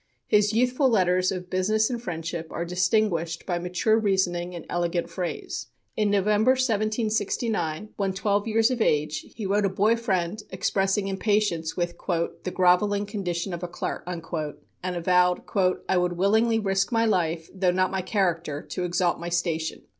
His 0.25 0.51
youthful 0.51 0.89
letters 0.89 1.31
of 1.31 1.47
business 1.47 1.91
and 1.91 2.01
friendship 2.01 2.47
are 2.51 2.65
distinguished 2.65 3.45
by 3.45 3.59
mature 3.59 3.99
reasoning 3.99 4.55
and 4.55 4.65
elegant 4.67 5.11
phrase. 5.11 5.67
In 5.95 6.09
November, 6.09 6.53
1769, 6.53 7.89
when 7.97 8.11
twelve 8.11 8.47
years 8.47 8.71
of 8.71 8.81
age, 8.81 9.31
he 9.35 9.45
wrote 9.45 9.63
a 9.63 9.69
boy 9.69 9.95
friend 9.95 10.41
expressing 10.49 11.07
impatience 11.07 11.77
with 11.77 11.93
"the 11.99 12.51
grovelling 12.51 13.05
condition 13.05 13.53
of 13.53 13.61
a 13.61 13.67
clerk," 13.67 14.03
and 14.07 14.95
avowed: 14.95 15.43
"I 15.87 15.97
would 15.97 16.13
willingly 16.13 16.57
risk 16.57 16.91
my 16.91 17.05
life, 17.05 17.51
though 17.53 17.69
not 17.69 17.91
my 17.91 18.01
character, 18.01 18.63
to 18.69 18.83
exalt 18.83 19.19
my 19.19 19.29
station." 19.29 19.83